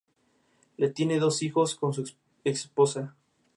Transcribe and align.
Le 0.79 0.89
tiene 0.89 1.19
dos 1.19 1.43
hijos 1.43 1.75
con 1.75 1.93
su 1.93 2.01
ex 2.43 2.61
esposa. 2.61 3.15